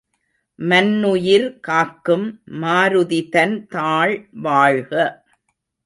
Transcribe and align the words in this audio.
மன்னுயிர் 0.59 1.45
காக்கும் 1.61 2.27
மாருதிதன் 2.61 3.57
தாள் 3.69 4.15
வாழ்க! 4.43 4.91